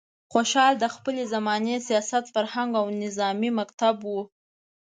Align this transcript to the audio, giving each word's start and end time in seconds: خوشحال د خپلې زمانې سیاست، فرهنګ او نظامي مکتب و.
خوشحال 0.33 0.73
د 0.79 0.85
خپلې 0.95 1.23
زمانې 1.33 1.75
سیاست، 1.87 2.25
فرهنګ 2.35 2.71
او 2.79 2.85
نظامي 3.03 3.49
مکتب 3.59 3.95
و. 4.03 4.13